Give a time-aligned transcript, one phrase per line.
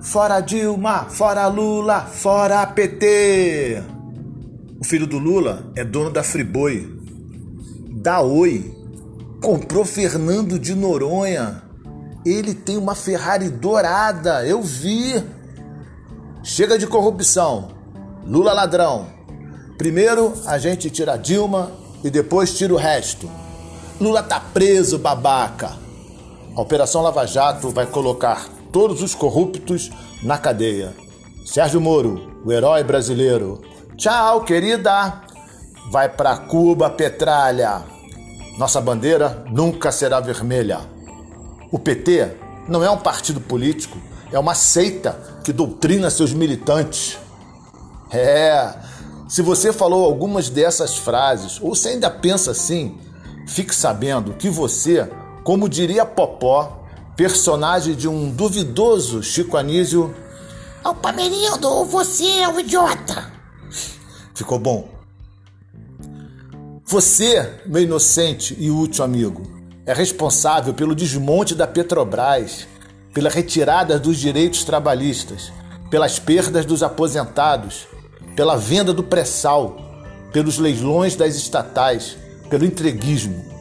[0.00, 3.82] fora Dilma, fora Lula, fora PT.
[4.80, 6.88] O filho do Lula é dono da Friboi,
[7.90, 8.74] da Oi,
[9.42, 11.62] comprou Fernando de Noronha.
[12.24, 15.22] Ele tem uma Ferrari dourada, eu vi.
[16.42, 17.68] Chega de corrupção.
[18.26, 19.06] Lula ladrão.
[19.76, 21.72] Primeiro a gente tira Dilma
[22.02, 23.30] e depois tira o resto.
[24.00, 25.72] Lula tá preso, babaca.
[26.54, 29.90] A Operação Lava Jato vai colocar todos os corruptos
[30.22, 30.94] na cadeia.
[31.44, 33.60] Sérgio Moro, o herói brasileiro.
[33.96, 35.22] Tchau, querida.
[35.90, 37.82] Vai para Cuba, Petralha.
[38.58, 40.80] Nossa bandeira nunca será vermelha.
[41.72, 42.36] O PT
[42.68, 43.98] não é um partido político,
[44.32, 47.18] é uma seita que doutrina seus militantes.
[48.12, 48.74] É,
[49.28, 52.98] se você falou algumas dessas frases, ou se ainda pensa assim,
[53.46, 55.08] fique sabendo que você,
[55.44, 56.79] como diria Popó,
[57.20, 60.16] personagem de um duvidoso Chico Anísio.
[60.82, 63.30] Ô Pamerindo, você é um idiota!
[64.34, 64.88] Ficou bom.
[66.82, 69.42] Você, meu inocente e útil amigo,
[69.84, 72.66] é responsável pelo desmonte da Petrobras,
[73.12, 75.52] pela retirada dos direitos trabalhistas,
[75.90, 77.86] pelas perdas dos aposentados,
[78.34, 79.76] pela venda do pré-sal,
[80.32, 82.16] pelos leilões das estatais,
[82.48, 83.59] pelo entreguismo.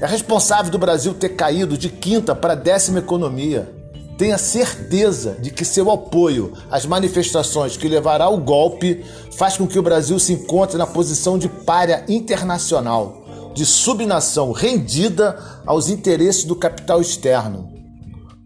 [0.00, 3.72] É responsável do Brasil ter caído de quinta para décima economia.
[4.18, 9.04] Tenha certeza de que seu apoio às manifestações que levará ao golpe
[9.36, 13.24] faz com que o Brasil se encontre na posição de párea internacional,
[13.54, 17.72] de subnação rendida aos interesses do capital externo.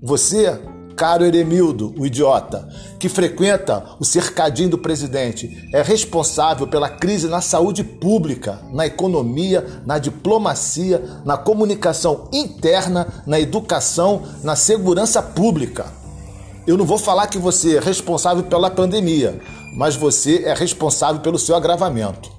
[0.02, 0.58] Você
[1.00, 7.40] caro Eremildo, o idiota, que frequenta o cercadinho do presidente, é responsável pela crise na
[7.40, 15.86] saúde pública, na economia, na diplomacia, na comunicação interna, na educação, na segurança pública.
[16.66, 19.40] Eu não vou falar que você é responsável pela pandemia,
[19.74, 22.30] mas você é responsável pelo seu agravamento.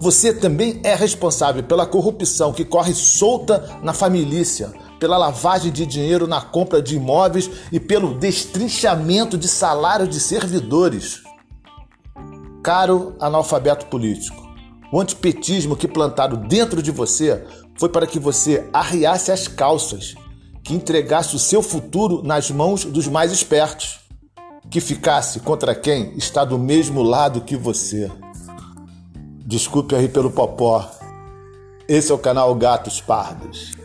[0.00, 4.40] Você também é responsável pela corrupção que corre solta na família
[4.98, 11.22] pela lavagem de dinheiro na compra de imóveis e pelo destrinchamento de salários de servidores.
[12.62, 14.46] Caro analfabeto político,
[14.92, 17.44] o antipetismo que plantaram dentro de você
[17.78, 20.14] foi para que você arriasse as calças,
[20.64, 24.00] que entregasse o seu futuro nas mãos dos mais espertos,
[24.70, 28.10] que ficasse contra quem está do mesmo lado que você.
[29.46, 30.90] Desculpe aí pelo popó.
[31.88, 33.75] Esse é o canal Gatos Pardos.